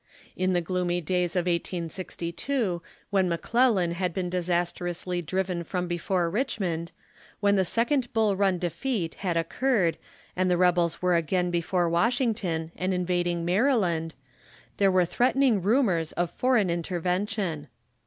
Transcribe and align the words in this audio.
In 0.35 0.53
the 0.53 0.61
gloomy 0.61 0.99
days 0.99 1.35
of 1.35 1.45
1862, 1.45 2.81
when 3.11 3.29
Mc 3.29 3.43
Clellan 3.43 3.91
had 3.91 4.15
been 4.15 4.31
disastrously 4.31 5.21
driven 5.21 5.63
from 5.63 5.87
before 5.87 6.27
Richmond, 6.27 6.91
when 7.39 7.55
the 7.55 7.63
second 7.63 8.11
Bull 8.11 8.35
Run 8.35 8.57
defeat 8.57 9.13
had 9.21 9.37
occurred, 9.37 9.99
and 10.35 10.49
the 10.49 10.57
rebels 10.57 11.03
were 11.03 11.15
again 11.15 11.51
before 11.51 11.87
Washington 11.87 12.71
and 12.75 12.95
invading 12.95 13.45
Mary 13.45 13.75
land, 13.75 14.15
there 14.77 14.89
were 14.91 15.05
threatening 15.05 15.61
rumors 15.61 16.13
of 16.13 16.31
foreign 16.31 16.69
interven 16.71 17.27
tion. 17.29 17.67